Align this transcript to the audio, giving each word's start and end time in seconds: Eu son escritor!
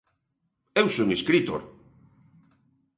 Eu 0.81 0.85
son 0.95 1.09
escritor! 1.17 1.61